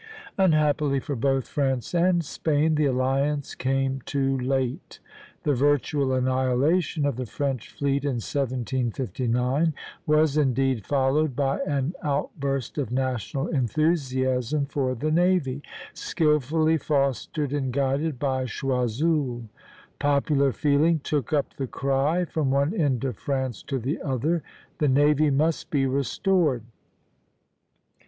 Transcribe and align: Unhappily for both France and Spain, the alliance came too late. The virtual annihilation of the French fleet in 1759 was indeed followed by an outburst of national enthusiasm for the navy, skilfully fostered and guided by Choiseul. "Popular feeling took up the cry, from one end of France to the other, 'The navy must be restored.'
Unhappily 0.35 0.99
for 0.99 1.15
both 1.15 1.47
France 1.47 1.93
and 1.93 2.25
Spain, 2.25 2.73
the 2.73 2.87
alliance 2.87 3.53
came 3.53 4.01
too 4.03 4.35
late. 4.39 4.99
The 5.43 5.53
virtual 5.53 6.11
annihilation 6.13 7.05
of 7.05 7.17
the 7.17 7.27
French 7.27 7.69
fleet 7.69 8.03
in 8.03 8.15
1759 8.17 9.75
was 10.07 10.37
indeed 10.37 10.87
followed 10.87 11.35
by 11.35 11.59
an 11.67 11.93
outburst 12.01 12.79
of 12.79 12.91
national 12.91 13.45
enthusiasm 13.49 14.65
for 14.65 14.95
the 14.95 15.11
navy, 15.11 15.61
skilfully 15.93 16.77
fostered 16.77 17.53
and 17.53 17.71
guided 17.71 18.17
by 18.17 18.45
Choiseul. 18.45 19.49
"Popular 19.99 20.51
feeling 20.51 20.97
took 21.03 21.31
up 21.31 21.57
the 21.57 21.67
cry, 21.67 22.25
from 22.25 22.49
one 22.49 22.73
end 22.73 23.03
of 23.03 23.17
France 23.17 23.61
to 23.61 23.77
the 23.77 24.01
other, 24.01 24.41
'The 24.79 24.87
navy 24.87 25.29
must 25.29 25.69
be 25.69 25.85
restored.' 25.85 26.63